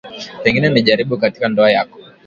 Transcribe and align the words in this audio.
Pengine 0.43 0.69
ni 0.69 0.81
jaribu 0.81 1.17
katika 1.17 1.49
ndoa 1.49 1.71
yako. 1.71 1.99